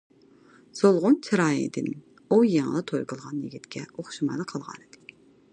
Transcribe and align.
سولغۇن 0.79 1.17
چىرايىدىن 1.27 1.91
ئۇ 1.93 2.41
يېڭىلا 2.53 2.83
توي 2.93 3.07
قىلغان 3.13 3.45
يىگىتكە 3.47 3.87
ئوخشىمايلا 3.93 4.51
قالغانىدى. 4.55 5.07